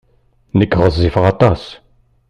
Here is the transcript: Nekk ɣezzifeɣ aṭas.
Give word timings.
Nekk 0.59 0.73
ɣezzifeɣ 0.81 1.23
aṭas. 1.33 1.63